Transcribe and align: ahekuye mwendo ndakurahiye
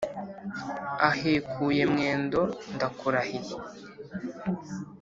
ahekuye 1.09 1.83
mwendo 1.91 2.41
ndakurahiye 2.75 3.55